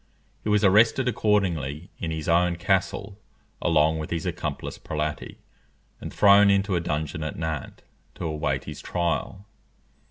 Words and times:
He 0.43 0.49
was 0.49 0.63
arrested 0.63 1.07
accordingly 1.07 1.91
in 1.99 2.09
his 2.09 2.27
own 2.27 2.55
castle, 2.55 3.19
along 3.61 3.99
with 3.99 4.09
his 4.09 4.25
accomplice 4.25 4.79
Prelati, 4.79 5.37
and 5.99 6.11
thrown 6.11 6.49
into 6.49 6.75
a 6.75 6.79
dungeon 6.79 7.23
at 7.23 7.37
Nantes 7.37 7.83
to 8.15 8.25
await 8.25 8.63
his 8.63 8.81
trial. 8.81 9.45